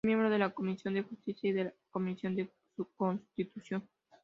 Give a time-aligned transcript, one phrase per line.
[0.03, 2.49] Fue miembro de la Comisión de Justicia y de la Comisión de
[2.97, 3.87] Constitución.